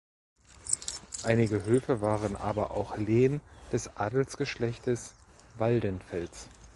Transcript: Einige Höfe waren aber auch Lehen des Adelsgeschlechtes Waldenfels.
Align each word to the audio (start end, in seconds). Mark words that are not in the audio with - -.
Einige 1.25 1.63
Höfe 1.65 2.01
waren 2.01 2.35
aber 2.35 2.71
auch 2.71 2.97
Lehen 2.97 3.39
des 3.71 3.97
Adelsgeschlechtes 3.97 5.13
Waldenfels. 5.59 6.47